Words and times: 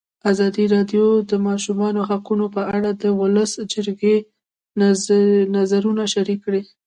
ازادي 0.31 0.65
راډیو 0.75 1.05
د 1.21 1.23
د 1.31 1.33
ماشومانو 1.47 1.99
حقونه 2.09 2.45
په 2.55 2.61
اړه 2.75 2.89
د 3.03 3.03
ولسي 3.21 3.61
جرګې 3.73 4.15
نظرونه 5.55 6.03
شریک 6.13 6.39
کړي. 6.45 6.63